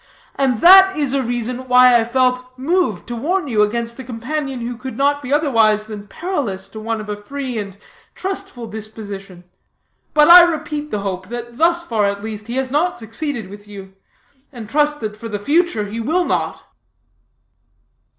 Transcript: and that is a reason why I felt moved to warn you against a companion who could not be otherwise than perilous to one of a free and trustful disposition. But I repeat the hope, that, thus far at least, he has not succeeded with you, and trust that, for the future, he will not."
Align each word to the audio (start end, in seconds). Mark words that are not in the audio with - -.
and 0.33 0.61
that 0.61 0.97
is 0.97 1.13
a 1.13 1.21
reason 1.21 1.67
why 1.67 1.95
I 1.95 2.03
felt 2.03 2.57
moved 2.57 3.05
to 3.05 3.15
warn 3.15 3.47
you 3.47 3.61
against 3.61 3.99
a 3.99 4.03
companion 4.03 4.61
who 4.61 4.75
could 4.75 4.97
not 4.97 5.21
be 5.21 5.31
otherwise 5.31 5.85
than 5.85 6.07
perilous 6.07 6.67
to 6.69 6.79
one 6.79 6.99
of 6.99 7.07
a 7.07 7.15
free 7.15 7.59
and 7.59 7.77
trustful 8.15 8.65
disposition. 8.65 9.43
But 10.15 10.27
I 10.27 10.41
repeat 10.41 10.89
the 10.89 11.01
hope, 11.01 11.27
that, 11.29 11.59
thus 11.59 11.83
far 11.83 12.09
at 12.09 12.23
least, 12.23 12.47
he 12.47 12.55
has 12.55 12.71
not 12.71 12.97
succeeded 12.97 13.47
with 13.47 13.67
you, 13.67 13.93
and 14.51 14.67
trust 14.67 15.01
that, 15.01 15.15
for 15.15 15.29
the 15.29 15.37
future, 15.37 15.83
he 15.85 15.99
will 15.99 16.25
not." 16.25 16.63